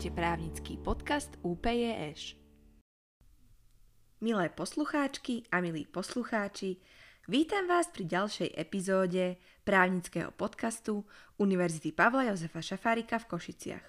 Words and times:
Počúvate 0.00 0.16
právnický 0.16 0.74
podcast 0.80 1.28
UPJŠ. 1.44 2.32
Milé 4.24 4.48
poslucháčky 4.48 5.44
a 5.52 5.60
milí 5.60 5.84
poslucháči, 5.84 6.80
vítam 7.28 7.68
vás 7.68 7.92
pri 7.92 8.08
ďalšej 8.08 8.48
epizóde 8.56 9.36
právnického 9.68 10.32
podcastu 10.32 11.04
Univerzity 11.36 11.92
Pavla 11.92 12.32
Jozefa 12.32 12.64
Šafárika 12.64 13.20
v 13.20 13.28
Košiciach. 13.28 13.86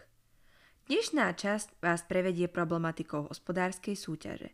Dnešná 0.91 1.31
časť 1.31 1.79
vás 1.79 2.03
prevedie 2.03 2.51
problematikou 2.51 3.31
hospodárskej 3.31 3.95
súťaže. 3.95 4.51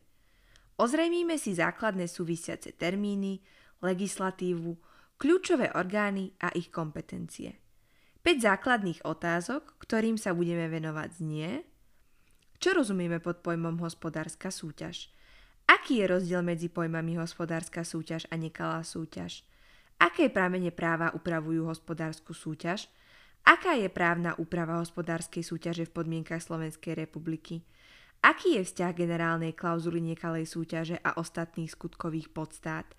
Ozrejmíme 0.77 1.41
si 1.41 1.57
základné 1.57 2.05
súvisiace 2.05 2.77
termíny, 2.77 3.41
legislatívu, 3.81 4.77
kľúčové 5.17 5.73
orgány 5.73 6.37
a 6.37 6.53
ich 6.53 6.69
kompetencie– 6.69 7.57
5 8.27 8.43
základných 8.43 9.07
otázok, 9.07 9.79
ktorým 9.79 10.19
sa 10.19 10.35
budeme 10.35 10.67
venovať 10.67 11.09
znie. 11.15 11.63
Čo 12.59 12.75
rozumieme 12.75 13.23
pod 13.23 13.39
pojmom 13.39 13.79
hospodárska 13.79 14.51
súťaž? 14.51 15.15
Aký 15.63 16.03
je 16.03 16.11
rozdiel 16.11 16.43
medzi 16.43 16.67
pojmami 16.67 17.15
hospodárska 17.23 17.87
súťaž 17.87 18.27
a 18.27 18.35
nekalá 18.35 18.83
súťaž? 18.83 19.47
Aké 19.95 20.27
prámene 20.27 20.75
práva 20.75 21.15
upravujú 21.15 21.71
hospodárskú 21.71 22.35
súťaž? 22.35 22.91
Aká 23.47 23.79
je 23.79 23.87
právna 23.87 24.35
úprava 24.35 24.83
hospodárskej 24.83 25.47
súťaže 25.47 25.87
v 25.87 25.95
podmienkach 25.95 26.43
Slovenskej 26.43 26.99
republiky? 26.99 27.63
Aký 28.19 28.59
je 28.59 28.67
vzťah 28.67 28.91
generálnej 28.91 29.55
klauzuly 29.55 30.03
nekalej 30.03 30.51
súťaže 30.51 30.99
a 30.99 31.15
ostatných 31.15 31.71
skutkových 31.71 32.27
podstát? 32.35 32.91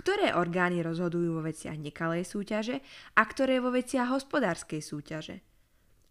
Ktoré 0.00 0.32
orgány 0.32 0.80
rozhodujú 0.80 1.36
vo 1.36 1.42
veciach 1.44 1.76
nekalej 1.76 2.24
súťaže 2.24 2.80
a 3.12 3.20
ktoré 3.20 3.60
vo 3.60 3.68
veciach 3.68 4.08
hospodárskej 4.08 4.80
súťaže. 4.80 5.44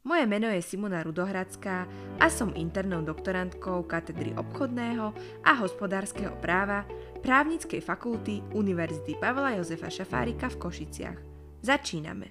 Moje 0.06 0.30
meno 0.30 0.46
je 0.46 0.62
Simona 0.62 1.02
Rudohradská 1.02 1.90
a 2.22 2.28
som 2.30 2.54
internou 2.54 3.02
doktorantkou 3.02 3.90
katedry 3.90 4.38
obchodného 4.38 5.12
a 5.42 5.52
hospodárskeho 5.58 6.38
práva 6.38 6.86
právnickej 7.26 7.82
fakulty 7.82 8.46
Univerzity 8.54 9.18
Pavla 9.18 9.58
Jozefa 9.58 9.90
Šafárika 9.90 10.54
v 10.54 10.60
Košiciach. 10.62 11.20
Začíname. 11.66 12.30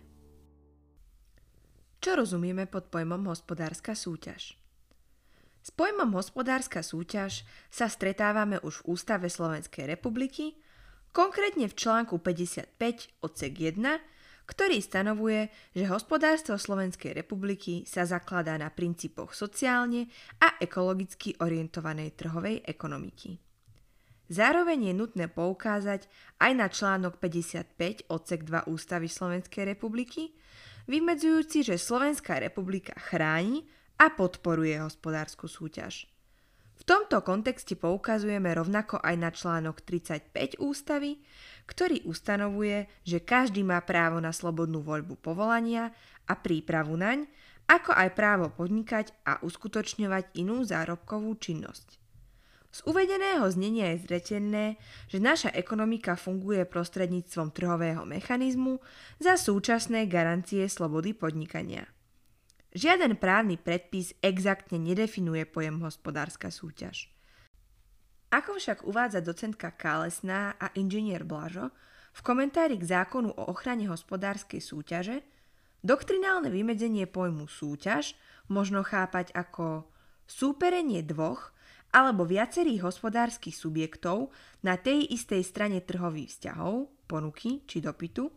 Čo 1.99 2.23
rozumieme 2.23 2.71
pod 2.71 2.87
pojmom 2.89 3.27
hospodárska 3.27 3.99
súťaž? 3.99 4.55
S 5.61 5.75
pojmom 5.75 6.15
hospodárska 6.15 6.87
súťaž 6.87 7.43
sa 7.69 7.91
stretávame 7.91 8.63
už 8.63 8.87
v 8.87 8.95
Ústave 8.95 9.27
Slovenskej 9.27 9.91
republiky– 9.91 10.55
Konkrétne 11.19 11.67
v 11.67 11.75
článku 11.75 12.23
55 12.23 12.79
odsek 13.27 13.75
1, 13.75 13.83
ktorý 14.47 14.79
stanovuje, 14.79 15.51
že 15.75 15.91
hospodárstvo 15.91 16.55
Slovenskej 16.55 17.11
republiky 17.11 17.83
sa 17.91 18.07
zakladá 18.07 18.55
na 18.55 18.71
princípoch 18.71 19.35
sociálne 19.35 20.07
a 20.39 20.55
ekologicky 20.63 21.35
orientovanej 21.43 22.15
trhovej 22.15 22.63
ekonomiky. 22.63 23.35
Zároveň 24.31 24.93
je 24.93 24.95
nutné 24.95 25.27
poukázať 25.27 26.07
aj 26.39 26.53
na 26.55 26.71
článok 26.71 27.19
55 27.19 28.07
odsek 28.15 28.47
2 28.47 28.71
Ústavy 28.71 29.11
Slovenskej 29.11 29.75
republiky, 29.75 30.39
vymedzujúci, 30.87 31.67
že 31.67 31.83
Slovenská 31.83 32.39
republika 32.39 32.95
chráni 32.95 33.67
a 33.99 34.15
podporuje 34.15 34.79
hospodárskú 34.79 35.51
súťaž. 35.51 36.07
V 36.79 36.83
tomto 36.87 37.19
kontexte 37.27 37.75
poukazujeme 37.75 38.55
rovnako 38.55 39.03
aj 39.03 39.15
na 39.19 39.31
článok 39.35 39.83
35 39.83 40.63
ústavy, 40.63 41.19
ktorý 41.67 42.07
ustanovuje, 42.07 42.87
že 43.03 43.19
každý 43.21 43.67
má 43.67 43.83
právo 43.83 44.23
na 44.23 44.31
slobodnú 44.31 44.81
voľbu 44.81 45.19
povolania 45.19 45.91
a 46.31 46.39
prípravu 46.39 46.95
naň, 46.95 47.27
ako 47.69 47.93
aj 47.93 48.09
právo 48.17 48.47
podnikať 48.49 49.13
a 49.27 49.43
uskutočňovať 49.45 50.39
inú 50.41 50.65
zárobkovú 50.65 51.37
činnosť. 51.37 52.01
Z 52.69 52.85
uvedeného 52.85 53.49
znenia 53.51 53.97
je 53.97 54.05
zretelné, 54.07 54.67
že 55.11 55.19
naša 55.19 55.51
ekonomika 55.53 56.15
funguje 56.15 56.63
prostredníctvom 56.69 57.51
trhového 57.51 58.05
mechanizmu 58.07 58.79
za 59.19 59.35
súčasné 59.41 60.07
garancie 60.07 60.69
slobody 60.69 61.17
podnikania. 61.17 61.89
Žiaden 62.77 63.17
právny 63.17 63.57
predpis 63.57 64.13
exaktne 64.21 64.77
nedefinuje 64.77 65.49
pojem 65.49 65.81
hospodárska 65.81 66.53
súťaž. 66.53 67.09
Ako 68.29 68.61
však 68.61 68.85
uvádza 68.85 69.25
docentka 69.25 69.73
Kálesná 69.73 70.53
a 70.61 70.69
inžinier 70.77 71.25
Blažo 71.25 71.73
v 72.13 72.21
komentári 72.21 72.77
k 72.77 72.85
zákonu 72.85 73.33
o 73.33 73.49
ochrane 73.49 73.89
hospodárskej 73.89 74.61
súťaže, 74.61 75.25
doktrinálne 75.81 76.53
vymedzenie 76.53 77.09
pojmu 77.09 77.49
súťaž 77.49 78.13
možno 78.53 78.85
chápať 78.85 79.33
ako 79.33 79.89
súperenie 80.29 81.01
dvoch 81.01 81.57
alebo 81.89 82.29
viacerých 82.29 82.85
hospodárskych 82.85 83.57
subjektov 83.57 84.29
na 84.61 84.77
tej 84.77 85.09
istej 85.09 85.41
strane 85.41 85.81
trhových 85.81 86.37
vzťahov, 86.37 86.93
ponuky 87.09 87.65
či 87.65 87.81
dopytu, 87.81 88.29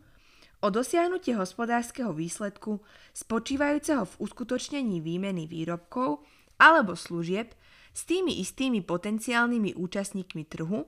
o 0.62 0.70
dosiahnutie 0.70 1.34
hospodárskeho 1.34 2.14
výsledku 2.14 2.80
spočívajúceho 3.12 4.06
v 4.06 4.14
uskutočnení 4.22 5.02
výmeny 5.02 5.50
výrobkov 5.50 6.22
alebo 6.56 6.94
služieb 6.94 7.52
s 7.92 8.06
tými 8.08 8.40
istými 8.40 8.80
potenciálnymi 8.80 9.76
účastníkmi 9.76 10.46
trhu, 10.48 10.86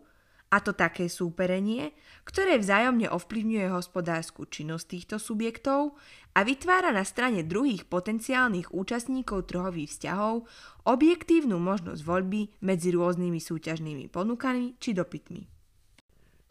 a 0.54 0.62
to 0.62 0.70
také 0.70 1.10
súperenie, 1.10 1.90
ktoré 2.22 2.62
vzájomne 2.62 3.10
ovplyvňuje 3.10 3.74
hospodárskú 3.74 4.46
činnosť 4.46 4.86
týchto 4.86 5.16
subjektov 5.18 5.98
a 6.38 6.46
vytvára 6.46 6.94
na 6.94 7.02
strane 7.02 7.42
druhých 7.42 7.90
potenciálnych 7.90 8.70
účastníkov 8.70 9.50
trhových 9.50 9.90
vzťahov 9.90 10.46
objektívnu 10.86 11.58
možnosť 11.58 12.06
voľby 12.06 12.54
medzi 12.62 12.94
rôznymi 12.94 13.42
súťažnými 13.42 14.06
ponukami 14.14 14.78
či 14.78 14.94
dopytmi. 14.94 15.53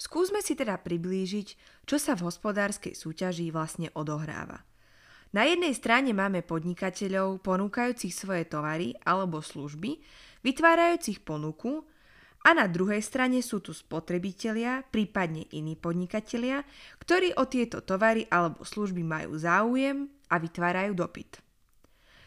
Skúsme 0.04 0.44
si 0.44 0.52
teda 0.60 0.76
priblížiť, 0.84 1.48
čo 1.88 1.96
sa 1.96 2.20
v 2.20 2.28
hospodárskej 2.28 2.92
súťaži 2.92 3.56
vlastne 3.56 3.88
odohráva. 3.96 4.68
Na 5.32 5.48
jednej 5.48 5.72
strane 5.72 6.12
máme 6.12 6.44
podnikateľov 6.44 7.40
ponúkajúcich 7.40 8.12
svoje 8.12 8.44
tovary 8.44 9.00
alebo 9.08 9.40
služby, 9.40 10.04
vytvárajúcich 10.44 11.24
ponuku 11.24 11.88
a 12.44 12.52
na 12.52 12.68
druhej 12.68 13.00
strane 13.00 13.40
sú 13.40 13.64
tu 13.64 13.72
spotrebitelia, 13.72 14.84
prípadne 14.84 15.48
iní 15.56 15.80
podnikatelia, 15.80 16.68
ktorí 17.00 17.40
o 17.40 17.48
tieto 17.48 17.80
tovary 17.80 18.28
alebo 18.28 18.68
služby 18.68 19.08
majú 19.08 19.40
záujem 19.40 20.12
a 20.28 20.36
vytvárajú 20.36 21.00
dopyt. 21.00 21.40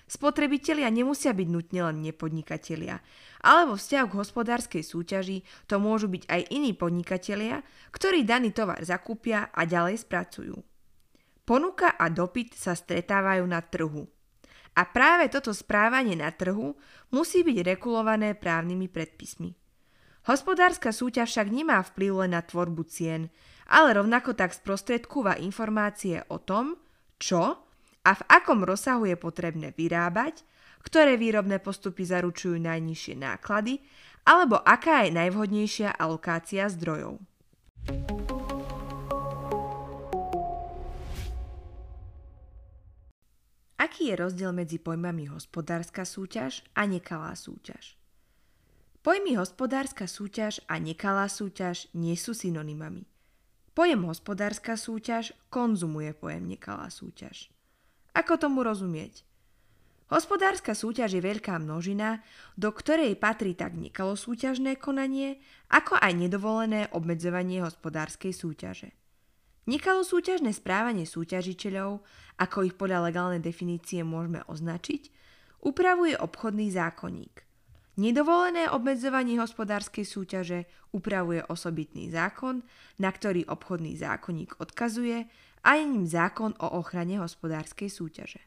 Spotrebitelia 0.07 0.87
nemusia 0.87 1.35
byť 1.35 1.49
nutne 1.51 1.91
len 1.91 1.99
nepodnikatelia, 1.99 3.03
ale 3.43 3.67
vo 3.67 3.75
vzťahu 3.75 4.07
k 4.07 4.19
hospodárskej 4.23 4.83
súťaži 4.87 5.43
to 5.67 5.83
môžu 5.83 6.07
byť 6.07 6.31
aj 6.31 6.43
iní 6.55 6.79
podnikatelia, 6.79 7.67
ktorí 7.91 8.23
daný 8.23 8.55
tovar 8.55 8.79
zakúpia 8.87 9.51
a 9.51 9.67
ďalej 9.67 10.07
spracujú. 10.07 10.55
Ponuka 11.43 11.99
a 11.99 12.07
dopyt 12.07 12.55
sa 12.55 12.79
stretávajú 12.79 13.43
na 13.51 13.59
trhu. 13.67 14.07
A 14.79 14.83
práve 14.87 15.27
toto 15.27 15.51
správanie 15.51 16.15
na 16.15 16.31
trhu 16.31 16.79
musí 17.11 17.43
byť 17.43 17.67
regulované 17.67 18.39
právnymi 18.39 18.87
predpismi. 18.87 19.59
Hospodárska 20.31 20.95
súťaž 20.95 21.35
však 21.35 21.49
nemá 21.51 21.83
vplyv 21.83 22.27
len 22.27 22.35
na 22.35 22.43
tvorbu 22.47 22.83
cien, 22.87 23.31
ale 23.67 23.95
rovnako 23.95 24.39
tak 24.39 24.55
sprostredkúva 24.55 25.39
informácie 25.39 26.23
o 26.31 26.39
tom, 26.39 26.79
čo 27.19 27.66
a 28.07 28.15
v 28.15 28.23
akom 28.31 28.63
rozsahu 28.63 29.11
je 29.11 29.19
potrebné 29.19 29.75
vyrábať, 29.75 30.47
ktoré 30.87 31.19
výrobné 31.19 31.59
postupy 31.59 32.07
zaručujú 32.07 32.63
najnižšie 32.63 33.19
náklady, 33.19 33.83
alebo 34.23 34.63
aká 34.63 35.03
je 35.03 35.11
najvhodnejšia 35.19 35.99
alokácia 35.99 36.71
zdrojov. 36.71 37.19
Aký 43.83 44.11
je 44.11 44.17
rozdiel 44.19 44.55
medzi 44.55 44.79
pojmami 44.79 45.27
hospodárska 45.27 46.07
súťaž 46.07 46.63
a 46.79 46.87
nekalá 46.87 47.35
súťaž? 47.35 47.99
Pojmy 49.03 49.39
hospodárska 49.39 50.07
súťaž 50.11 50.63
a 50.67 50.79
nekalá 50.79 51.27
súťaž 51.31 51.91
nie 51.95 52.19
sú 52.19 52.35
synonymami. 52.35 53.07
Pojem 53.75 54.03
hospodárska 54.07 54.75
súťaž 54.75 55.35
konzumuje 55.51 56.11
pojem 56.15 56.51
nekalá 56.51 56.91
súťaž. 56.91 57.56
Ako 58.17 58.41
tomu 58.41 58.65
rozumieť? 58.65 59.29
Hospodárska 60.09 60.73
súťaž 60.73 61.21
je 61.21 61.23
veľká 61.23 61.61
množina, 61.61 62.25
do 62.57 62.73
ktorej 62.73 63.13
patrí 63.21 63.53
tak 63.53 63.77
nekalosúťažné 63.77 64.81
konanie, 64.81 65.37
ako 65.69 66.01
aj 66.01 66.17
nedovolené 66.17 66.89
obmedzovanie 66.97 67.61
hospodárskej 67.61 68.33
súťaže. 68.33 68.97
Nekalosúťažné 69.69 70.55
správanie 70.57 71.05
súťažiteľov, 71.05 72.01
ako 72.41 72.59
ich 72.65 72.79
podľa 72.79 73.11
legálnej 73.11 73.43
definície 73.43 74.01
môžeme 74.01 74.41
označiť, 74.49 75.13
upravuje 75.67 76.17
obchodný 76.17 76.73
zákonník. 76.73 77.45
Nedovolené 77.99 78.71
obmedzovanie 78.71 79.37
hospodárskej 79.43 80.07
súťaže 80.07 80.65
upravuje 80.95 81.43
osobitný 81.51 82.09
zákon, 82.15 82.63
na 82.97 83.11
ktorý 83.13 83.45
obchodný 83.51 83.99
zákonník 83.99 84.57
odkazuje 84.63 85.27
a 85.67 85.75
je 85.75 85.85
ním 85.85 86.07
zákon 86.07 86.55
o 86.63 86.79
ochrane 86.79 87.19
hospodárskej 87.19 87.91
súťaže. 87.91 88.39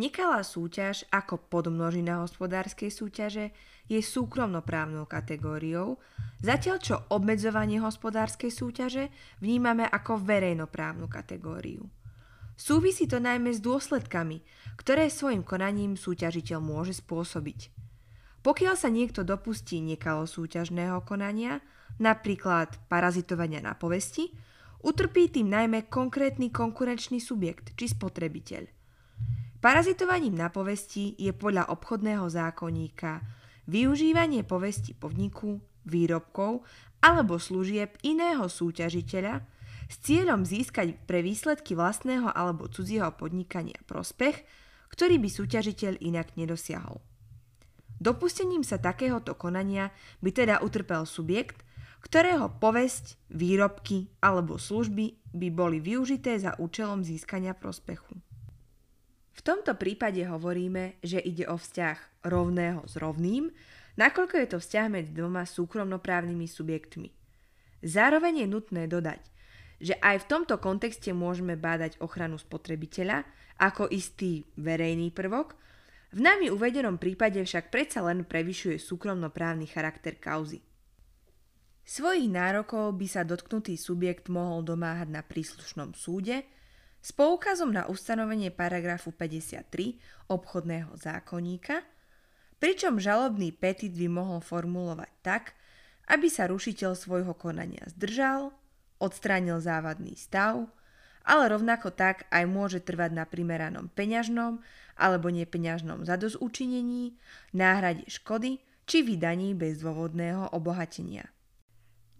Nekalá 0.00 0.40
súťaž 0.40 1.04
ako 1.12 1.36
podmnožina 1.52 2.24
hospodárskej 2.24 2.88
súťaže 2.88 3.52
je 3.84 4.00
súkromnoprávnou 4.00 5.04
kategóriou, 5.04 6.00
zatiaľ 6.40 6.76
čo 6.80 6.96
obmedzovanie 7.12 7.84
hospodárskej 7.84 8.48
súťaže 8.48 9.12
vnímame 9.44 9.84
ako 9.84 10.16
verejnoprávnu 10.24 11.04
kategóriu. 11.04 11.84
Súvisí 12.56 13.04
to 13.04 13.20
najmä 13.20 13.52
s 13.52 13.60
dôsledkami, 13.60 14.40
ktoré 14.80 15.12
svojim 15.12 15.44
konaním 15.44 16.00
súťažiteľ 16.00 16.64
môže 16.64 16.96
spôsobiť. 16.96 17.68
Pokiaľ 18.40 18.74
sa 18.80 18.88
niekto 18.88 19.20
dopustí 19.20 19.84
nekalo 19.84 20.24
súťažného 20.24 21.04
konania, 21.04 21.60
napríklad 22.00 22.88
parazitovania 22.88 23.60
na 23.60 23.76
povesti, 23.76 24.32
utrpí 24.84 25.28
tým 25.28 25.52
najmä 25.52 25.88
konkrétny 25.88 26.48
konkurenčný 26.48 27.20
subjekt 27.20 27.76
či 27.76 27.92
spotrebiteľ. 27.92 28.68
Parazitovaním 29.60 30.40
na 30.40 30.48
povesti 30.48 31.12
je 31.20 31.36
podľa 31.36 31.68
obchodného 31.68 32.24
zákonníka 32.32 33.20
využívanie 33.68 34.40
povesti 34.42 34.96
podniku, 34.96 35.60
výrobkov 35.84 36.64
alebo 37.00 37.36
služieb 37.40 37.96
iného 38.04 38.48
súťažiteľa 38.48 39.44
s 39.90 39.96
cieľom 40.00 40.44
získať 40.44 40.96
pre 41.04 41.20
výsledky 41.20 41.74
vlastného 41.74 42.30
alebo 42.30 42.68
cudzieho 42.70 43.10
podnikania 43.16 43.80
prospech, 43.84 44.44
ktorý 44.92 45.18
by 45.18 45.28
súťažiteľ 45.28 45.98
inak 46.00 46.36
nedosiahol. 46.36 47.00
Dopustením 48.00 48.64
sa 48.64 48.80
takéhoto 48.80 49.36
konania 49.36 49.92
by 50.24 50.30
teda 50.32 50.64
utrpel 50.64 51.04
subjekt, 51.04 51.60
ktorého 52.00 52.50
povesť, 52.58 53.20
výrobky 53.30 54.10
alebo 54.24 54.56
služby 54.56 55.32
by 55.36 55.48
boli 55.52 55.78
využité 55.78 56.36
za 56.40 56.56
účelom 56.58 57.04
získania 57.04 57.54
prospechu. 57.54 58.16
V 59.30 59.40
tomto 59.40 59.72
prípade 59.78 60.20
hovoríme, 60.26 61.00
že 61.00 61.16
ide 61.22 61.48
o 61.48 61.56
vzťah 61.56 62.28
rovného 62.28 62.84
s 62.84 63.00
rovným, 63.00 63.48
nakoľko 63.96 64.34
je 64.36 64.48
to 64.52 64.58
vzťah 64.60 64.86
medzi 64.92 65.12
dvoma 65.16 65.48
súkromnoprávnymi 65.48 66.44
subjektmi. 66.44 67.08
Zároveň 67.80 68.44
je 68.44 68.46
nutné 68.52 68.84
dodať, 68.84 69.24
že 69.80 69.96
aj 69.96 70.28
v 70.28 70.28
tomto 70.28 70.60
kontexte 70.60 71.16
môžeme 71.16 71.56
bádať 71.56 71.96
ochranu 72.04 72.36
spotrebiteľa 72.36 73.24
ako 73.56 73.88
istý 73.88 74.44
verejný 74.60 75.08
prvok, 75.08 75.56
v 76.10 76.20
nami 76.20 76.50
uvedenom 76.50 76.98
prípade 76.98 77.38
však 77.38 77.70
predsa 77.70 78.02
len 78.02 78.26
prevyšuje 78.26 78.82
súkromnoprávny 78.82 79.70
charakter 79.70 80.18
kauzy. 80.18 80.58
Svojich 81.90 82.30
nárokov 82.30 82.94
by 82.94 83.06
sa 83.10 83.26
dotknutý 83.26 83.74
subjekt 83.74 84.30
mohol 84.30 84.62
domáhať 84.62 85.10
na 85.10 85.26
príslušnom 85.26 85.98
súde 85.98 86.46
s 87.02 87.10
poukazom 87.10 87.74
na 87.74 87.90
ustanovenie 87.90 88.54
paragrafu 88.54 89.10
53 89.10 89.98
obchodného 90.30 90.94
zákonníka, 90.94 91.82
pričom 92.62 93.02
žalobný 93.02 93.50
petit 93.50 93.90
by 93.90 94.06
mohol 94.06 94.38
formulovať 94.38 95.10
tak, 95.26 95.58
aby 96.06 96.30
sa 96.30 96.46
rušiteľ 96.46 96.94
svojho 96.94 97.34
konania 97.34 97.82
zdržal, 97.90 98.54
odstránil 99.02 99.58
závadný 99.58 100.14
stav, 100.14 100.70
ale 101.26 101.50
rovnako 101.50 101.90
tak 101.90 102.30
aj 102.30 102.46
môže 102.46 102.78
trvať 102.86 103.18
na 103.18 103.26
primeranom 103.26 103.90
peňažnom 103.90 104.62
alebo 104.94 105.26
nepeňažnom 105.26 106.06
zadosúčinení, 106.06 107.18
náhrade 107.50 108.06
škody 108.06 108.62
či 108.86 109.02
vydaní 109.02 109.58
bezdôvodného 109.58 110.54
obohatenia. 110.54 111.26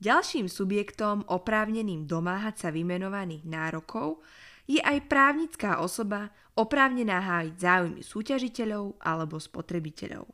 Ďalším 0.00 0.48
subjektom 0.48 1.28
oprávneným 1.28 2.08
domáhať 2.08 2.64
sa 2.64 2.68
vymenovaných 2.72 3.44
nárokov 3.44 4.24
je 4.64 4.80
aj 4.80 5.04
právnická 5.12 5.84
osoba 5.84 6.32
oprávnená 6.56 7.20
hájiť 7.20 7.54
záujmy 7.60 8.00
súťažiteľov 8.00 8.96
alebo 8.96 9.36
spotrebiteľov. 9.36 10.24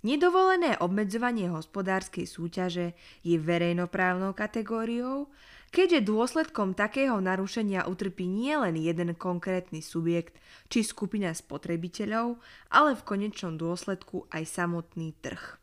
Nedovolené 0.00 0.80
obmedzovanie 0.80 1.52
hospodárskej 1.52 2.24
súťaže 2.24 2.96
je 3.20 3.36
verejnoprávnou 3.36 4.32
kategóriou, 4.32 5.28
keďže 5.68 6.08
dôsledkom 6.08 6.72
takého 6.72 7.20
narušenia 7.20 7.84
utrpí 7.84 8.24
nielen 8.24 8.80
jeden 8.80 9.12
konkrétny 9.12 9.84
subjekt 9.84 10.40
či 10.72 10.80
skupina 10.80 11.36
spotrebiteľov, 11.36 12.40
ale 12.72 12.96
v 12.96 13.02
konečnom 13.04 13.60
dôsledku 13.60 14.24
aj 14.32 14.48
samotný 14.48 15.12
trh. 15.20 15.60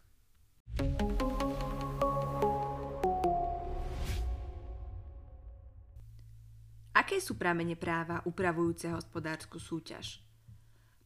Aké 7.08 7.24
sú 7.24 7.40
pramene 7.40 7.80
práva 7.80 8.20
upravujúce 8.28 8.92
hospodárskú 8.92 9.64
súťaž? 9.64 10.20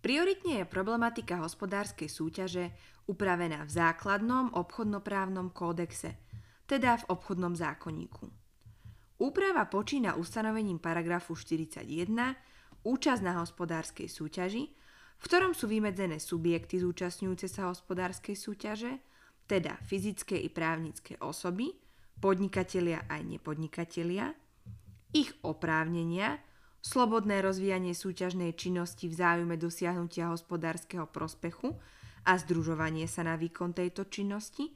Prioritne 0.02 0.58
je 0.58 0.66
problematika 0.66 1.38
hospodárskej 1.38 2.10
súťaže 2.10 2.74
upravená 3.06 3.62
v 3.62 3.70
základnom 3.70 4.50
obchodnoprávnom 4.58 5.54
kódexe, 5.54 6.18
teda 6.66 7.06
v 7.06 7.14
obchodnom 7.14 7.54
zákonníku. 7.54 8.34
Úprava 9.22 9.70
počína 9.70 10.18
ustanovením 10.18 10.82
paragrafu 10.82 11.38
41 11.38 11.86
účasť 12.82 13.22
na 13.22 13.38
hospodárskej 13.38 14.10
súťaži, 14.10 14.74
v 14.74 15.22
ktorom 15.22 15.54
sú 15.54 15.70
vymedzené 15.70 16.18
subjekty 16.18 16.82
zúčastňujúce 16.82 17.46
sa 17.46 17.70
hospodárskej 17.70 18.34
súťaže, 18.34 19.06
teda 19.46 19.78
fyzické 19.86 20.34
i 20.34 20.50
právnické 20.50 21.22
osoby, 21.22 21.78
podnikatelia 22.18 23.06
aj 23.06 23.22
nepodnikatelia, 23.22 24.41
ich 25.12 25.32
oprávnenia, 25.44 26.40
slobodné 26.82 27.40
rozvíjanie 27.44 27.96
súťažnej 27.96 28.56
činnosti 28.58 29.08
v 29.08 29.16
záujme 29.16 29.56
dosiahnutia 29.56 30.32
hospodárskeho 30.32 31.08
prospechu 31.08 31.78
a 32.26 32.38
združovanie 32.40 33.06
sa 33.06 33.28
na 33.28 33.36
výkon 33.38 33.76
tejto 33.76 34.08
činnosti 34.08 34.72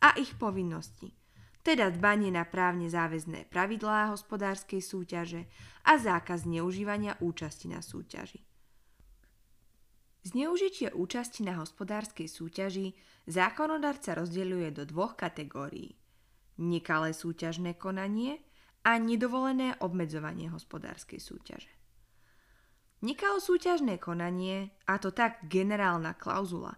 a 0.00 0.16
ich 0.18 0.34
povinnosti– 0.36 1.12
teda 1.64 1.88
dbanie 1.88 2.28
na 2.28 2.44
právne 2.44 2.92
záväzné 2.92 3.48
pravidlá 3.48 4.12
hospodárskej 4.12 4.84
súťaže 4.84 5.48
a 5.88 5.96
zákaz 5.96 6.44
zneužívania 6.44 7.16
účasti 7.24 7.72
na 7.72 7.80
súťaži. 7.80 8.44
Zneužitie 10.28 10.92
účasti 10.92 11.40
na 11.40 11.56
hospodárskej 11.64 12.28
súťaži 12.28 12.92
zákonodarca 13.24 14.12
rozdeľuje 14.12 14.76
do 14.76 14.84
dvoch 14.84 15.16
kategórií. 15.16 15.96
Nekalé 16.60 17.16
súťažné 17.16 17.80
konanie 17.80 18.44
a 18.84 19.00
nedovolené 19.00 19.74
obmedzovanie 19.80 20.52
hospodárskej 20.52 21.18
súťaže. 21.18 21.72
Nekalo 23.04 23.40
súťažné 23.40 24.00
konanie, 24.00 24.72
a 24.88 24.96
to 24.96 25.12
tak 25.12 25.44
generálna 25.48 26.16
klauzula, 26.16 26.76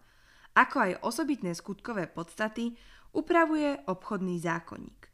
ako 0.58 0.76
aj 0.90 0.92
osobitné 1.06 1.54
skutkové 1.54 2.10
podstaty, 2.10 2.74
upravuje 3.14 3.78
obchodný 3.86 4.40
zákonník. 4.42 5.06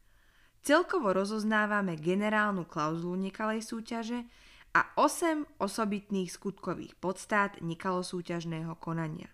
Celkovo 0.62 1.10
rozoznávame 1.10 1.98
generálnu 1.98 2.64
klauzulu 2.64 3.18
nekalej 3.18 3.66
súťaže 3.66 4.24
a 4.72 4.94
8 4.96 5.60
osobitných 5.60 6.30
skutkových 6.30 6.96
podstát 6.96 7.58
nekalosúťažného 7.60 8.72
konania. 8.78 9.28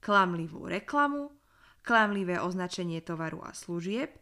Klamlivú 0.00 0.66
reklamu, 0.66 1.30
klamlivé 1.84 2.40
označenie 2.40 3.04
tovaru 3.04 3.44
a 3.44 3.52
služieb, 3.52 4.18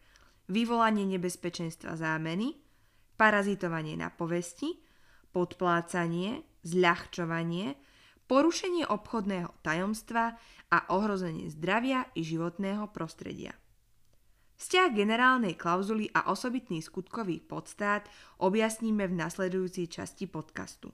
vyvolanie 0.51 1.07
nebezpečenstva 1.07 1.95
zámeny, 1.95 2.59
parazitovanie 3.23 3.95
na 3.95 4.11
povesti, 4.11 4.83
podplácanie, 5.31 6.43
zľahčovanie, 6.67 7.79
porušenie 8.27 8.83
obchodného 8.91 9.63
tajomstva 9.63 10.35
a 10.75 10.79
ohrozenie 10.91 11.47
zdravia 11.47 12.11
i 12.19 12.27
životného 12.27 12.91
prostredia. 12.91 13.55
Vzťah 14.59 14.91
generálnej 14.91 15.55
klauzuly 15.55 16.11
a 16.11 16.35
osobitných 16.35 16.83
skutkových 16.83 17.47
podstát 17.47 18.11
objasníme 18.43 19.07
v 19.07 19.15
nasledujúcej 19.15 19.87
časti 19.87 20.27
podcastu. 20.27 20.91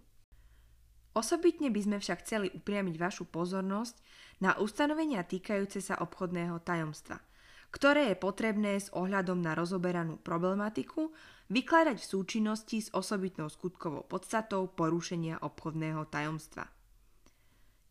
Osobitne 1.16 1.72
by 1.72 1.80
sme 1.80 1.96
však 1.96 2.28
chceli 2.28 2.52
upriamiť 2.52 2.96
vašu 3.00 3.24
pozornosť 3.24 4.04
na 4.44 4.52
ustanovenia 4.60 5.24
týkajúce 5.24 5.80
sa 5.80 5.96
obchodného 6.04 6.60
tajomstva, 6.60 7.24
ktoré 7.72 8.12
je 8.12 8.20
potrebné 8.20 8.76
s 8.76 8.92
ohľadom 8.92 9.40
na 9.40 9.56
rozoberanú 9.56 10.20
problematiku 10.20 11.08
vykladať 11.48 11.96
v 12.00 12.10
súčinnosti 12.16 12.78
s 12.84 12.92
osobitnou 12.92 13.48
skutkovou 13.48 14.04
podstatou 14.04 14.68
porušenia 14.72 15.40
obchodného 15.40 16.06
tajomstva. 16.08 16.68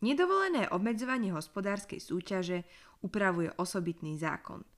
Nedovolené 0.02 0.70
obmedzovanie 0.70 1.34
hospodárskej 1.34 1.98
súťaže 1.98 2.66
upravuje 3.02 3.50
osobitný 3.58 4.18
zákon– 4.18 4.62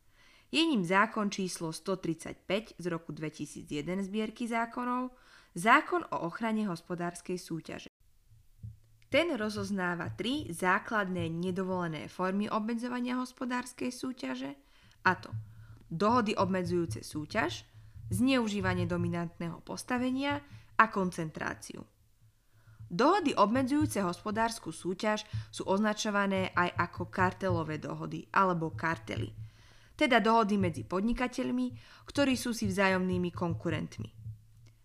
je 0.49 0.65
ním 0.65 0.81
zákon 0.81 1.29
číslo 1.29 1.69
135 1.69 2.81
z 2.81 2.85
roku 2.89 3.13
2001 3.13 4.09
zbierky 4.09 4.49
zákonov, 4.49 5.13
zákon 5.53 6.01
o 6.09 6.25
ochrane 6.25 6.65
hospodárskej 6.65 7.37
súťaže. 7.37 7.89
Ten 9.13 9.37
rozoznáva 9.37 10.09
tri 10.17 10.49
základné 10.49 11.29
nedovolené 11.29 12.09
formy 12.09 12.49
obmedzovania 12.49 13.21
hospodárskej 13.21 13.93
súťaže, 13.93 14.57
a 15.05 15.13
to 15.21 15.29
dohody 15.89 16.33
obmedzujúce 16.33 17.05
súťaž, 17.05 17.65
zneužívanie 18.09 18.89
dominantného 18.89 19.61
postavenia 19.63 20.41
a 20.75 20.85
koncentráciu. 20.89 21.85
Dohody 22.89 23.37
obmedzujúce 23.37 24.01
hospodárskú 24.01 24.73
súťaž 24.73 25.21
sú 25.53 25.61
označované 25.69 26.49
aj 26.57 26.73
ako 26.89 27.13
kartelové 27.13 27.77
dohody 27.77 28.25
alebo 28.33 28.73
kartely, 28.73 29.29
teda 29.93 30.17
dohody 30.17 30.57
medzi 30.57 30.81
podnikateľmi, 30.89 31.77
ktorí 32.09 32.33
sú 32.33 32.49
si 32.49 32.65
vzájomnými 32.65 33.29
konkurentmi. 33.29 34.18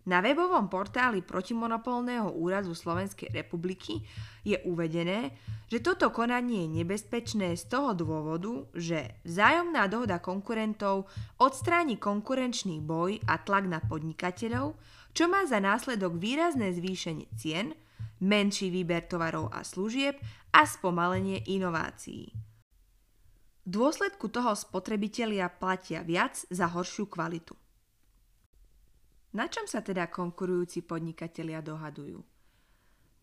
Na 0.04 0.20
webovom 0.20 0.68
portáli 0.68 1.25
protimonopolného 1.25 2.37
úradu 2.37 2.76
Slovenskej 2.76 3.32
republiky 3.32 4.04
je 4.44 4.61
uvedené, 4.68 5.32
že 5.73 5.80
toto 5.80 6.12
konanie 6.12 6.68
je 6.68 6.84
nebezpečné 6.84 7.56
z 7.56 7.64
toho 7.73 7.96
dôvodu, 7.96 8.68
že 8.76 9.16
vzájomná 9.25 9.88
dohoda 9.88 10.20
konkurentov 10.20 11.08
odstráni 11.40 11.96
konkurenčný 11.96 12.84
boj 12.84 13.16
a 13.25 13.40
tlak 13.40 13.64
na 13.64 13.80
podnikateľov, 13.80 14.76
čo 15.16 15.25
má 15.25 15.49
za 15.49 15.56
následok 15.56 16.20
výrazné 16.20 16.76
zvýšenie 16.76 17.32
cien, 17.40 17.73
menší 18.20 18.68
výber 18.68 19.08
tovarov 19.08 19.49
a 19.56 19.64
služieb 19.64 20.20
a 20.52 20.68
spomalenie 20.68 21.49
inovácií. 21.49 22.28
V 23.64 23.68
dôsledku 23.73 24.28
toho 24.28 24.52
spotrebitelia 24.52 25.49
platia 25.49 26.04
viac 26.04 26.37
za 26.52 26.68
horšiu 26.68 27.08
kvalitu. 27.08 27.56
Na 29.34 29.50
čom 29.50 29.66
sa 29.66 29.82
teda 29.82 30.06
konkurujúci 30.14 30.86
podnikatelia 30.86 31.58
dohadujú? 31.58 32.22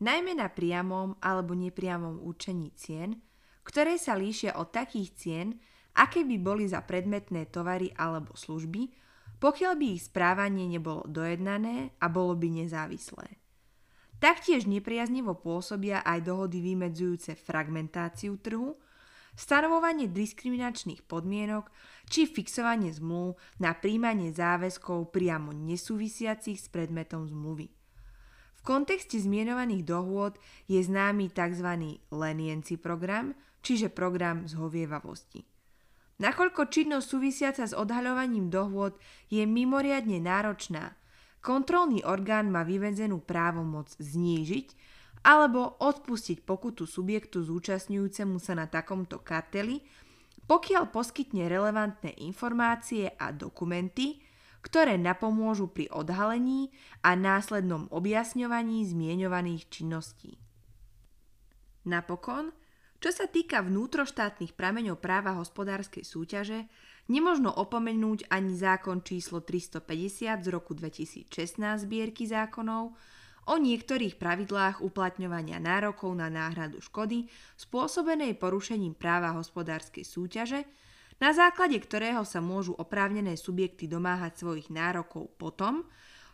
Najmä 0.03 0.35
na 0.35 0.51
priamom 0.51 1.15
alebo 1.23 1.55
nepriamom 1.55 2.19
účení 2.19 2.75
cien, 2.75 3.15
ktoré 3.63 3.95
sa 3.95 4.19
líšia 4.19 4.59
od 4.59 4.75
takých 4.75 5.09
cien, 5.15 5.47
aké 5.95 6.27
by 6.27 6.35
boli 6.41 6.67
za 6.67 6.83
predmetné 6.83 7.47
tovary 7.47 7.95
alebo 7.95 8.35
služby, 8.35 8.91
pokiaľ 9.39 9.73
by 9.79 9.85
ich 9.95 10.11
správanie 10.11 10.67
nebolo 10.67 11.07
dojednané 11.07 11.95
a 12.03 12.11
bolo 12.11 12.35
by 12.35 12.59
nezávislé. 12.59 13.39
Taktiež 14.21 14.69
nepriaznivo 14.69 15.39
pôsobia 15.39 16.03
aj 16.05 16.27
dohody 16.27 16.61
vymedzujúce 16.61 17.33
fragmentáciu 17.39 18.37
trhu, 18.37 18.77
stanovovanie 19.35 20.11
diskriminačných 20.11 21.07
podmienok 21.07 21.71
či 22.11 22.27
fixovanie 22.27 22.91
zmluv 22.91 23.39
na 23.63 23.71
príjmanie 23.71 24.35
záväzkov 24.35 25.15
priamo 25.15 25.55
nesúvisiacich 25.55 26.59
s 26.59 26.67
predmetom 26.67 27.27
zmluvy. 27.27 27.71
V 28.61 28.61
kontexte 28.61 29.17
zmienovaných 29.17 29.89
dohôd 29.89 30.38
je 30.69 30.77
známy 30.83 31.33
tzv. 31.33 31.97
leniency 32.13 32.77
program, 32.77 33.33
čiže 33.65 33.89
program 33.89 34.45
zhovievavosti. 34.45 35.41
Nakoľko 36.21 36.69
činnosť 36.69 37.07
súvisiaca 37.09 37.65
s 37.65 37.73
odhaľovaním 37.73 38.53
dohôd 38.53 38.93
je 39.33 39.41
mimoriadne 39.41 40.21
náročná, 40.21 40.93
kontrolný 41.41 42.05
orgán 42.05 42.53
má 42.53 42.61
vyvedzenú 42.61 43.25
právomoc 43.25 43.89
znížiť 43.97 44.77
alebo 45.21 45.77
odpustiť 45.77 46.41
pokutu 46.41 46.89
subjektu 46.89 47.45
zúčastňujúcemu 47.45 48.37
sa 48.41 48.57
na 48.57 48.65
takomto 48.65 49.21
karteli, 49.21 49.85
pokiaľ 50.49 50.89
poskytne 50.89 51.45
relevantné 51.45 52.17
informácie 52.25 53.13
a 53.15 53.29
dokumenty, 53.29 54.19
ktoré 54.61 54.97
napomôžu 54.97 55.73
pri 55.73 55.89
odhalení 55.89 56.69
a 57.01 57.17
následnom 57.17 57.89
objasňovaní 57.89 58.85
zmieňovaných 58.85 59.63
činností. 59.69 60.37
Napokon, 61.85 62.53
čo 63.01 63.09
sa 63.09 63.25
týka 63.25 63.65
vnútroštátnych 63.65 64.53
prameňov 64.53 65.01
práva 65.01 65.33
hospodárskej 65.41 66.05
súťaže, 66.05 66.69
nemožno 67.09 67.49
opomenúť 67.49 68.29
ani 68.29 68.53
zákon 68.53 69.01
číslo 69.01 69.41
350 69.41 70.45
z 70.45 70.47
roku 70.53 70.77
2016 70.77 71.25
zbierky 71.81 72.29
zákonov, 72.29 72.93
o 73.50 73.57
niektorých 73.57 74.21
pravidlách 74.21 74.86
uplatňovania 74.86 75.57
nárokov 75.57 76.13
na 76.13 76.29
náhradu 76.29 76.77
škody 76.83 77.25
spôsobenej 77.57 78.38
porušením 78.38 78.93
práva 78.93 79.33
hospodárskej 79.38 80.05
súťaže, 80.05 80.67
na 81.21 81.33
základe 81.33 81.77
ktorého 81.77 82.25
sa 82.25 82.41
môžu 82.41 82.74
oprávnené 82.77 83.38
subjekty 83.38 83.86
domáhať 83.86 84.41
svojich 84.41 84.74
nárokov 84.74 85.29
potom, 85.38 85.86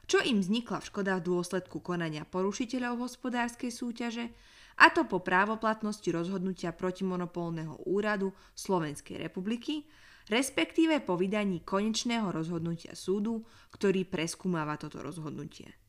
čo 0.08 0.24
im 0.24 0.40
vznikla 0.40 0.80
škoda 0.80 1.20
v 1.20 1.28
dôsledku 1.28 1.84
konania 1.84 2.24
porušiteľov 2.24 3.08
hospodárskej 3.08 3.72
súťaže, 3.72 4.32
a 4.78 4.94
to 4.94 5.10
po 5.10 5.20
právoplatnosti 5.26 6.06
rozhodnutia 6.14 6.70
protimonopolného 6.70 7.90
úradu 7.90 8.32
Slovenskej 8.54 9.18
republiky, 9.18 9.90
respektíve 10.30 11.02
po 11.02 11.18
vydaní 11.18 11.66
konečného 11.66 12.30
rozhodnutia 12.30 12.94
súdu, 12.94 13.42
ktorý 13.74 14.06
preskúmava 14.06 14.78
toto 14.78 15.02
rozhodnutie. 15.02 15.87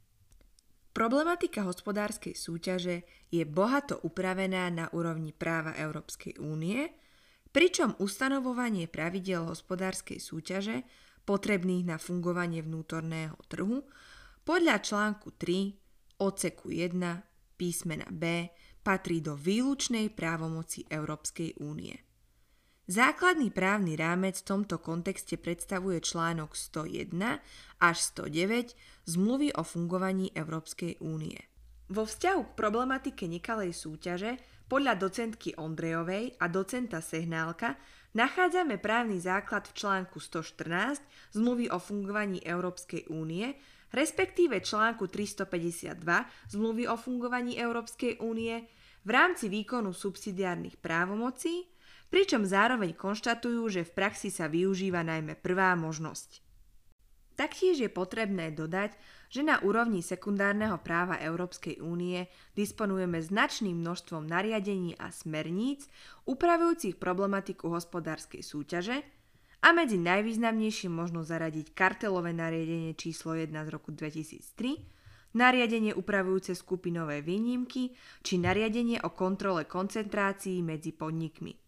Problematika 0.98 1.62
hospodárskej 1.62 2.34
súťaže 2.34 3.06
je 3.30 3.46
bohato 3.46 4.02
upravená 4.02 4.66
na 4.66 4.90
úrovni 4.90 5.30
práva 5.30 5.70
Európskej 5.78 6.42
únie, 6.42 6.90
pričom 7.54 7.94
ustanovovanie 8.02 8.90
pravidel 8.90 9.46
hospodárskej 9.46 10.18
súťaže 10.18 10.82
potrebných 11.22 11.86
na 11.86 12.02
fungovanie 12.02 12.66
vnútorného 12.66 13.38
trhu 13.46 13.86
podľa 14.42 14.82
článku 14.82 15.38
3 15.38 16.18
odseku 16.18 16.74
1 16.74 16.98
písmena 17.54 18.10
B 18.10 18.50
patrí 18.82 19.22
do 19.22 19.38
výlučnej 19.38 20.10
právomoci 20.10 20.82
Európskej 20.90 21.62
únie. 21.62 22.07
Základný 22.88 23.52
právny 23.52 24.00
rámec 24.00 24.40
v 24.40 24.48
tomto 24.48 24.80
kontexte 24.80 25.36
predstavuje 25.36 26.00
článok 26.00 26.56
101 26.56 27.36
až 27.84 27.96
109 28.16 28.72
zmluvy 29.04 29.52
o 29.52 29.60
fungovaní 29.60 30.32
Európskej 30.32 30.96
únie. 31.04 31.36
Vo 31.92 32.08
vzťahu 32.08 32.40
k 32.48 32.56
problematike 32.56 33.28
nekalej 33.28 33.76
súťaže 33.76 34.40
podľa 34.72 35.04
docentky 35.04 35.52
Ondrejovej 35.60 36.40
a 36.40 36.48
docenta 36.48 37.04
Sehnálka 37.04 37.76
nachádzame 38.16 38.80
právny 38.80 39.20
základ 39.20 39.68
v 39.68 39.76
článku 39.76 40.16
114 40.16 41.04
zmluvy 41.36 41.68
o 41.68 41.76
fungovaní 41.76 42.40
Európskej 42.40 43.12
únie, 43.12 43.52
respektíve 43.92 44.64
článku 44.64 45.12
352 45.12 46.00
zmluvy 46.56 46.88
o 46.88 46.96
fungovaní 46.96 47.60
Európskej 47.60 48.24
únie 48.24 48.64
v 49.04 49.10
rámci 49.12 49.52
výkonu 49.52 49.92
subsidiárnych 49.92 50.80
právomocí, 50.80 51.68
pričom 52.08 52.44
zároveň 52.44 52.96
konštatujú, 52.96 53.68
že 53.68 53.82
v 53.84 53.94
praxi 53.94 54.28
sa 54.32 54.48
využíva 54.48 55.04
najmä 55.04 55.36
prvá 55.38 55.76
možnosť. 55.76 56.44
Taktiež 57.38 57.78
je 57.78 57.86
potrebné 57.86 58.50
dodať, 58.50 58.98
že 59.30 59.46
na 59.46 59.62
úrovni 59.62 60.02
sekundárneho 60.02 60.74
práva 60.82 61.22
Európskej 61.22 61.78
únie 61.78 62.26
disponujeme 62.58 63.22
značným 63.22 63.78
množstvom 63.78 64.26
nariadení 64.26 64.98
a 64.98 65.14
smerníc 65.14 65.86
upravujúcich 66.26 66.98
problematiku 66.98 67.70
hospodárskej 67.70 68.42
súťaže 68.42 69.06
a 69.62 69.70
medzi 69.70 70.02
najvýznamnejšie 70.02 70.90
možno 70.90 71.22
zaradiť 71.22 71.78
kartelové 71.78 72.34
nariadenie 72.34 72.98
číslo 72.98 73.38
1 73.38 73.54
z 73.54 73.70
roku 73.70 73.94
2003, 73.94 75.38
nariadenie 75.38 75.94
upravujúce 75.94 76.58
skupinové 76.58 77.22
výnimky 77.22 77.94
či 78.26 78.34
nariadenie 78.42 78.98
o 79.06 79.14
kontrole 79.14 79.62
koncentrácií 79.62 80.58
medzi 80.64 80.90
podnikmi. 80.90 81.67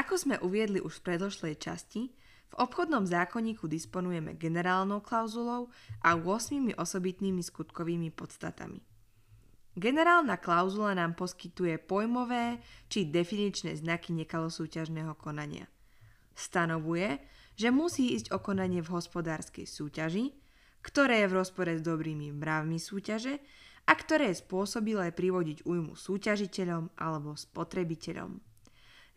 Ako 0.00 0.16
sme 0.16 0.42
uviedli 0.42 0.82
už 0.82 0.98
v 0.98 1.12
predošlej 1.12 1.54
časti, 1.60 2.10
v 2.50 2.54
obchodnom 2.58 3.06
zákonníku 3.06 3.70
disponujeme 3.70 4.34
generálnou 4.34 4.98
klauzulou 4.98 5.70
a 6.02 6.18
8 6.18 6.74
osobitnými 6.74 7.46
skutkovými 7.46 8.10
podstatami. 8.10 8.82
Generálna 9.78 10.34
klauzula 10.42 10.98
nám 10.98 11.14
poskytuje 11.14 11.78
pojmové 11.78 12.58
či 12.90 13.06
definičné 13.06 13.78
znaky 13.78 14.10
nekalosúťažného 14.18 15.14
konania. 15.14 15.70
Stanovuje, 16.34 17.22
že 17.54 17.70
musí 17.70 18.18
ísť 18.18 18.34
o 18.34 18.42
konanie 18.42 18.82
v 18.82 18.90
hospodárskej 18.90 19.70
súťaži, 19.70 20.34
ktoré 20.80 21.24
je 21.24 21.30
v 21.30 21.36
rozpore 21.40 21.72
s 21.76 21.84
dobrými 21.84 22.32
mravmi 22.32 22.80
súťaže 22.80 23.40
a 23.84 23.92
ktoré 23.92 24.32
je 24.32 24.40
spôsobilé 24.44 25.12
privodiť 25.12 25.64
újmu 25.64 25.96
súťažiteľom 25.96 26.96
alebo 26.96 27.36
spotrebiteľom. 27.36 28.40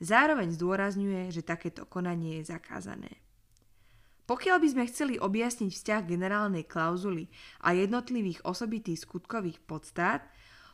Zároveň 0.03 0.51
zdôrazňuje, 0.51 1.31
že 1.31 1.47
takéto 1.47 1.87
konanie 1.87 2.41
je 2.41 2.51
zakázané. 2.51 3.23
Pokiaľ 4.23 4.57
by 4.63 4.67
sme 4.71 4.83
chceli 4.87 5.15
objasniť 5.19 5.71
vzťah 5.71 6.01
generálnej 6.07 6.63
klauzuly 6.63 7.27
a 7.59 7.75
jednotlivých 7.75 8.43
osobitých 8.47 9.03
skutkových 9.03 9.59
podstát, 9.67 10.23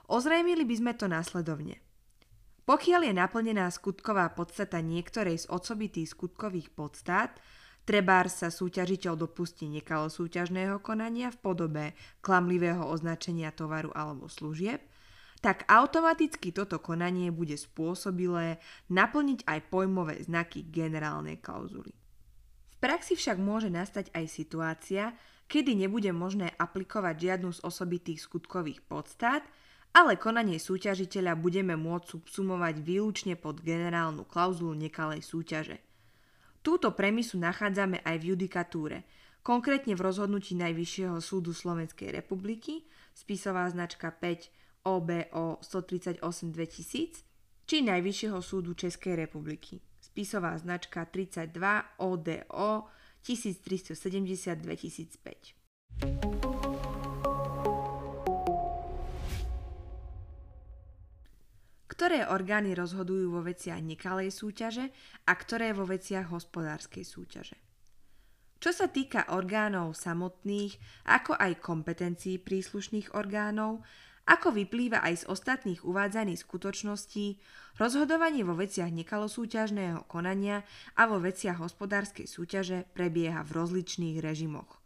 ozrejmili 0.06 0.66
by 0.66 0.76
sme 0.78 0.94
to 0.94 1.10
následovne. 1.10 1.82
Pokiaľ 2.70 3.10
je 3.10 3.14
naplnená 3.18 3.66
skutková 3.74 4.30
podstata 4.38 4.78
niektorej 4.78 5.42
z 5.42 5.50
osobitých 5.50 6.14
skutkových 6.14 6.70
podstát, 6.70 7.34
Trebár 7.88 8.30
sa 8.30 8.54
súťažiteľ 8.54 9.18
dopustí 9.18 9.66
nekalo 9.66 10.08
súťažného 10.14 10.78
konania 10.80 11.34
v 11.34 11.42
podobe 11.42 11.86
klamlivého 12.22 12.86
označenia 12.86 13.50
tovaru 13.50 13.90
alebo 13.98 14.30
služieb, 14.30 14.84
tak 15.40 15.64
automaticky 15.72 16.52
toto 16.52 16.84
konanie 16.84 17.32
bude 17.32 17.56
spôsobilé 17.56 18.60
naplniť 18.92 19.48
aj 19.48 19.60
pojmové 19.72 20.20
znaky 20.20 20.68
generálnej 20.68 21.40
klauzuly. 21.40 21.96
V 22.76 22.76
praxi 22.78 23.16
však 23.16 23.40
môže 23.40 23.72
nastať 23.72 24.12
aj 24.16 24.26
situácia, 24.28 25.16
kedy 25.50 25.76
nebude 25.76 26.12
možné 26.14 26.54
aplikovať 26.60 27.16
žiadnu 27.18 27.50
z 27.56 27.60
osobitých 27.66 28.22
skutkových 28.22 28.86
podstát, 28.86 29.42
ale 29.90 30.22
konanie 30.22 30.62
súťažiteľa 30.62 31.34
budeme 31.40 31.74
môcť 31.74 32.06
subsumovať 32.14 32.76
výlučne 32.86 33.34
pod 33.34 33.66
generálnu 33.66 34.22
klauzulu 34.30 34.78
nekalej 34.78 35.26
súťaže. 35.26 35.89
Túto 36.60 36.92
premisu 36.92 37.40
nachádzame 37.40 38.04
aj 38.04 38.16
v 38.20 38.28
judikatúre, 38.36 39.08
konkrétne 39.40 39.96
v 39.96 40.04
rozhodnutí 40.04 40.56
Najvyššieho 40.60 41.18
súdu 41.24 41.56
Slovenskej 41.56 42.12
republiky, 42.12 42.84
spisová 43.16 43.68
značka 43.72 44.12
5 44.12 44.52
OBO 44.84 45.60
138 45.64 46.20
2000, 46.20 47.24
či 47.70 47.76
Najvyššieho 47.86 48.40
súdu 48.44 48.74
Českej 48.76 49.16
republiky, 49.16 49.80
spisová 50.02 50.58
značka 50.60 51.06
32 51.08 52.02
ODO 52.02 52.90
1370 53.24 54.60
2005. 54.60 56.39
Ktoré 62.00 62.24
orgány 62.32 62.80
rozhodujú 62.80 63.28
vo 63.28 63.44
veciach 63.44 63.84
nekalej 63.84 64.32
súťaže 64.32 64.88
a 65.28 65.36
ktoré 65.36 65.76
vo 65.76 65.84
veciach 65.84 66.32
hospodárskej 66.32 67.04
súťaže? 67.04 67.60
Čo 68.64 68.72
sa 68.72 68.88
týka 68.88 69.28
orgánov 69.36 70.00
samotných, 70.00 70.80
ako 71.12 71.36
aj 71.36 71.60
kompetencií 71.60 72.40
príslušných 72.40 73.12
orgánov, 73.20 73.84
ako 74.32 74.48
vyplýva 74.56 75.04
aj 75.04 75.28
z 75.28 75.28
ostatných 75.28 75.84
uvádzaných 75.84 76.40
skutočností, 76.40 77.44
rozhodovanie 77.76 78.48
vo 78.48 78.56
veciach 78.56 78.96
nekalosúťažného 78.96 80.08
konania 80.08 80.64
a 80.96 81.04
vo 81.04 81.20
veciach 81.20 81.60
hospodárskej 81.60 82.32
súťaže 82.32 82.88
prebieha 82.96 83.44
v 83.44 83.60
rozličných 83.60 84.24
režimoch. 84.24 84.79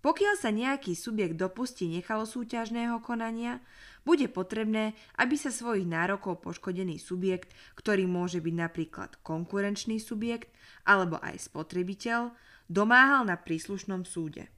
Pokiaľ 0.00 0.34
sa 0.40 0.48
nejaký 0.48 0.96
subjekt 0.96 1.36
dopustí 1.36 1.84
nekalosúťažného 1.92 3.04
konania, 3.04 3.60
bude 4.00 4.32
potrebné, 4.32 4.96
aby 5.20 5.36
sa 5.36 5.52
svojich 5.52 5.84
nárokov 5.84 6.40
poškodený 6.40 6.96
subjekt, 6.96 7.52
ktorý 7.76 8.08
môže 8.08 8.40
byť 8.40 8.54
napríklad 8.56 9.10
konkurenčný 9.20 10.00
subjekt 10.00 10.48
alebo 10.88 11.20
aj 11.20 11.52
spotrebiteľ, 11.52 12.32
domáhal 12.72 13.28
na 13.28 13.36
príslušnom 13.36 14.08
súde. 14.08 14.48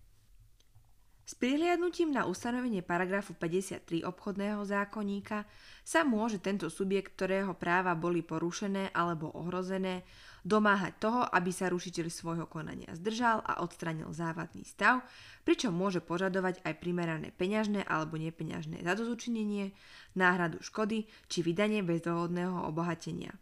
S 1.22 1.38
prihliadnutím 1.38 2.12
na 2.12 2.26
ustanovenie 2.26 2.82
paragrafu 2.82 3.32
53 3.34 4.04
obchodného 4.04 4.62
zákonníka 4.66 5.48
sa 5.80 6.02
môže 6.02 6.42
tento 6.42 6.68
subjekt, 6.68 7.14
ktorého 7.18 7.54
práva 7.56 7.94
boli 7.94 8.20
porušené 8.20 8.90
alebo 8.92 9.30
ohrozené, 9.32 10.02
domáhať 10.42 10.98
toho, 10.98 11.22
aby 11.22 11.54
sa 11.54 11.70
rušiteľ 11.70 12.06
svojho 12.10 12.46
konania 12.50 12.90
zdržal 12.98 13.42
a 13.46 13.62
odstranil 13.62 14.10
závadný 14.10 14.66
stav, 14.66 15.06
pričom 15.46 15.70
môže 15.70 16.02
požadovať 16.02 16.62
aj 16.66 16.74
primerané 16.82 17.30
peňažné 17.30 17.86
alebo 17.86 18.18
nepeňažné 18.18 18.82
zadozučinenie, 18.82 19.70
náhradu 20.18 20.58
škody 20.60 21.06
či 21.30 21.38
vydanie 21.46 21.86
bezdôvodného 21.86 22.66
obohatenia. 22.66 23.34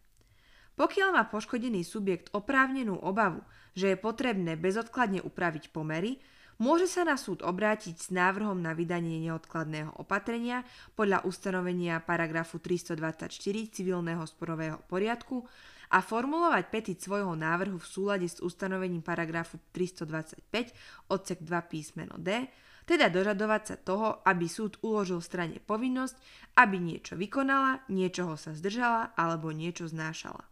Pokiaľ 0.80 1.08
má 1.12 1.28
poškodený 1.28 1.84
subjekt 1.84 2.32
oprávnenú 2.32 2.96
obavu, 2.96 3.44
že 3.76 3.92
je 3.92 4.00
potrebné 4.00 4.56
bezodkladne 4.56 5.20
upraviť 5.20 5.76
pomery, 5.76 6.16
môže 6.56 6.88
sa 6.88 7.04
na 7.04 7.20
súd 7.20 7.44
obrátiť 7.44 7.96
s 7.96 8.08
návrhom 8.08 8.60
na 8.60 8.76
vydanie 8.76 9.20
neodkladného 9.24 9.96
opatrenia 10.00 10.64
podľa 10.96 11.24
ustanovenia 11.28 12.00
paragrafu 12.00 12.60
324 12.60 13.28
civilného 13.72 14.24
sporového 14.24 14.80
poriadku 14.88 15.44
a 15.90 15.98
formulovať 15.98 16.64
petit 16.70 16.98
svojho 16.98 17.34
návrhu 17.34 17.76
v 17.76 17.90
súlade 17.90 18.26
s 18.30 18.38
ustanovením 18.38 19.02
paragrafu 19.02 19.58
325 19.74 21.10
odsek 21.10 21.42
2 21.42 21.50
písmeno 21.66 22.14
D, 22.14 22.46
teda 22.86 23.06
dožadovať 23.06 23.62
sa 23.66 23.76
toho, 23.78 24.18
aby 24.26 24.50
súd 24.50 24.78
uložil 24.82 25.22
strane 25.22 25.62
povinnosť, 25.62 26.16
aby 26.58 26.78
niečo 26.78 27.14
vykonala, 27.14 27.86
niečoho 27.90 28.34
sa 28.34 28.50
zdržala 28.54 29.14
alebo 29.14 29.54
niečo 29.54 29.86
znášala. 29.86 30.42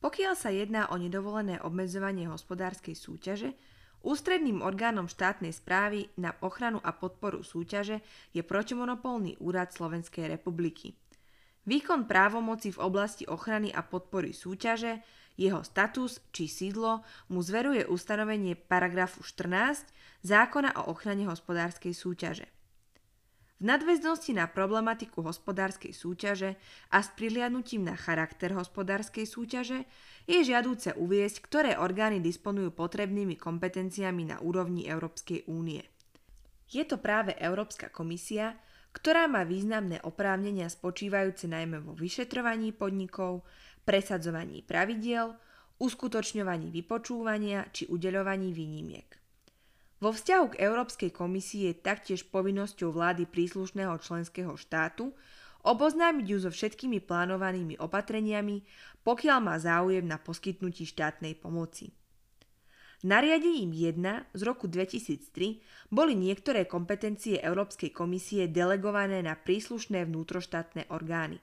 Pokiaľ 0.00 0.34
sa 0.36 0.48
jedná 0.48 0.88
o 0.88 0.96
nedovolené 0.96 1.60
obmedzovanie 1.60 2.24
hospodárskej 2.28 2.96
súťaže, 2.96 3.52
ústredným 4.00 4.64
orgánom 4.64 5.12
štátnej 5.12 5.52
správy 5.52 6.08
na 6.16 6.32
ochranu 6.40 6.80
a 6.80 6.96
podporu 6.96 7.44
súťaže 7.44 8.00
je 8.32 8.40
protimonopolný 8.40 9.36
úrad 9.44 9.76
Slovenskej 9.76 10.24
republiky. 10.24 10.96
Výkon 11.68 12.08
právomoci 12.08 12.72
v 12.72 12.80
oblasti 12.80 13.28
ochrany 13.28 13.68
a 13.68 13.84
podpory 13.84 14.32
súťaže, 14.32 15.04
jeho 15.40 15.64
status 15.64 16.20
či 16.36 16.48
sídlo 16.48 17.00
mu 17.32 17.40
zveruje 17.40 17.88
ustanovenie 17.88 18.56
paragrafu 18.56 19.24
14 19.24 19.88
zákona 20.20 20.76
o 20.84 20.92
ochrane 20.92 21.24
hospodárskej 21.24 21.96
súťaže. 21.96 22.48
V 23.60 23.68
nadväznosti 23.68 24.32
na 24.32 24.48
problematiku 24.48 25.20
hospodárskej 25.20 25.92
súťaže 25.92 26.56
a 26.88 27.04
s 27.04 27.12
prihliadnutím 27.12 27.84
na 27.84 27.92
charakter 27.92 28.56
hospodárskej 28.56 29.28
súťaže 29.28 29.84
je 30.24 30.40
žiadúce 30.40 30.96
uviesť, 30.96 31.44
ktoré 31.44 31.72
orgány 31.76 32.24
disponujú 32.24 32.72
potrebnými 32.72 33.36
kompetenciami 33.36 34.32
na 34.32 34.40
úrovni 34.40 34.88
Európskej 34.88 35.44
únie. 35.52 35.84
Je 36.72 36.88
to 36.88 36.96
práve 36.96 37.36
Európska 37.36 37.92
komisia, 37.92 38.56
ktorá 38.90 39.30
má 39.30 39.46
významné 39.46 40.02
oprávnenia 40.02 40.66
spočívajúce 40.66 41.46
najmä 41.46 41.78
vo 41.78 41.94
vyšetrovaní 41.94 42.74
podnikov, 42.74 43.46
presadzovaní 43.86 44.66
pravidiel, 44.66 45.38
uskutočňovaní 45.80 46.68
vypočúvania 46.74 47.64
či 47.72 47.88
udeľovaní 47.88 48.52
výnimiek. 48.52 49.08
Vo 50.00 50.16
vzťahu 50.16 50.56
k 50.56 50.60
Európskej 50.64 51.10
komisii 51.12 51.68
je 51.70 51.74
taktiež 51.76 52.24
povinnosťou 52.32 52.88
vlády 52.88 53.28
príslušného 53.28 54.00
členského 54.00 54.56
štátu 54.56 55.12
oboznámiť 55.60 56.26
ju 56.26 56.38
so 56.40 56.48
všetkými 56.48 57.04
plánovanými 57.04 57.76
opatreniami, 57.76 58.64
pokiaľ 59.04 59.38
má 59.44 59.60
záujem 59.60 60.08
na 60.08 60.16
poskytnutí 60.16 60.88
štátnej 60.88 61.36
pomoci. 61.36 61.92
Nariadením 63.00 63.72
1 63.72 64.36
z 64.36 64.40
roku 64.44 64.68
2003 64.68 65.88
boli 65.88 66.12
niektoré 66.12 66.68
kompetencie 66.68 67.40
Európskej 67.40 67.96
komisie 67.96 68.44
delegované 68.44 69.24
na 69.24 69.32
príslušné 69.40 70.04
vnútroštátne 70.04 70.92
orgány. 70.92 71.40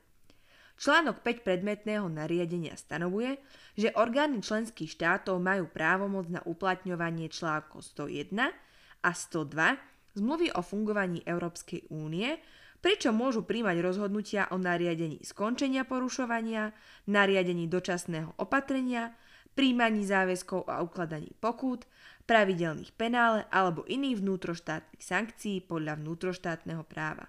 Článok 0.78 1.26
5 1.26 1.42
predmetného 1.42 2.06
nariadenia 2.14 2.78
stanovuje, 2.78 3.42
že 3.74 3.90
orgány 3.98 4.46
členských 4.46 4.94
štátov 4.94 5.42
majú 5.42 5.66
právomoc 5.66 6.30
na 6.30 6.46
uplatňovanie 6.46 7.26
článkov 7.34 7.82
101 7.98 8.54
a 9.02 9.10
102 9.10 10.22
zmluvy 10.22 10.54
o 10.54 10.62
fungovaní 10.62 11.26
Európskej 11.26 11.90
únie, 11.90 12.38
pričom 12.86 13.18
môžu 13.18 13.42
príjmať 13.42 13.82
rozhodnutia 13.82 14.46
o 14.54 14.62
nariadení 14.62 15.26
skončenia 15.26 15.90
porušovania, 15.90 16.70
nariadení 17.10 17.66
dočasného 17.66 18.38
opatrenia, 18.38 19.18
príjmaní 19.58 20.06
záväzkov 20.06 20.70
a 20.70 20.86
ukladaní 20.86 21.34
pokút, 21.42 21.90
pravidelných 22.30 22.94
penále 22.94 23.50
alebo 23.50 23.82
iných 23.90 24.22
vnútroštátnych 24.22 25.02
sankcií 25.02 25.66
podľa 25.66 25.98
vnútroštátneho 25.98 26.86
práva. 26.86 27.26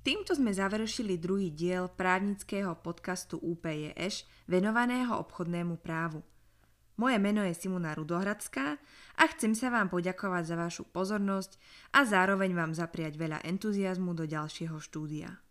Týmto 0.00 0.32
sme 0.34 0.50
završili 0.50 1.20
druhý 1.20 1.54
diel 1.54 1.86
právnického 1.86 2.74
podcastu 2.82 3.38
UPJŠ 3.38 4.48
venovaného 4.50 5.14
obchodnému 5.22 5.78
právu. 5.78 6.24
Moje 6.96 7.16
meno 7.20 7.44
je 7.44 7.54
Simona 7.56 7.92
Rudohradská 7.96 8.80
a 9.16 9.22
chcem 9.36 9.52
sa 9.56 9.68
vám 9.68 9.92
poďakovať 9.92 10.42
za 10.50 10.56
vašu 10.56 10.84
pozornosť 10.88 11.60
a 11.96 12.04
zároveň 12.04 12.52
vám 12.56 12.72
zapriať 12.72 13.16
veľa 13.16 13.38
entuziasmu 13.44 14.16
do 14.16 14.24
ďalšieho 14.24 14.76
štúdia. 14.80 15.49